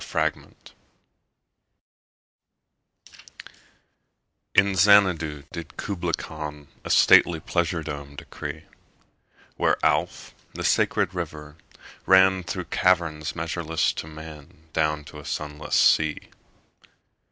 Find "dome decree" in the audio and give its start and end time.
7.83-8.63